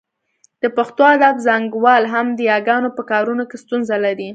د 0.61 0.63
پښتو 0.77 1.01
ادب 1.15 1.35
څانګوال 1.45 2.03
هم 2.13 2.27
د 2.37 2.39
یاګانو 2.51 2.89
په 2.97 3.03
کارونه 3.11 3.43
کې 3.49 3.57
ستونزه 3.63 3.95
لري 4.05 4.29